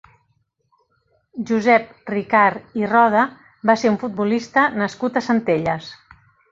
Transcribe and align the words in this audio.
Josep 1.49 2.09
Ricart 2.13 2.75
i 2.81 2.89
Roda 2.95 3.29
va 3.73 3.79
ser 3.83 3.95
un 3.97 4.03
futbolista 4.07 4.69
nascut 4.83 5.21
a 5.25 5.29
Centelles. 5.33 5.97